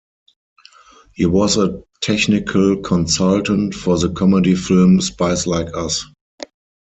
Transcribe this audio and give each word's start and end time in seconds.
He 1.13 1.27
was 1.27 1.57
a 1.57 1.79
technical 2.01 2.77
consultant 2.77 3.75
for 3.75 3.99
the 3.99 4.09
comedy 4.09 4.55
film 4.55 4.99
"Spies 4.99 5.45
Like 5.45 5.67
Us". 5.77 6.07